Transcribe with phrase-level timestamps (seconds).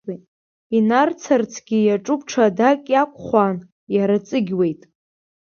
[0.77, 3.57] Инарцарцгьы иаҿуп ҽадак иақәхәаан,
[3.95, 4.81] иара ҵыгьуеит.